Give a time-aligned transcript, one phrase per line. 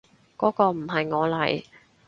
[0.35, 1.63] 嗰個唔係我嚟